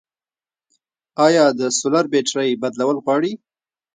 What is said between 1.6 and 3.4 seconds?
سولر بیترۍ بدلول غواړي؟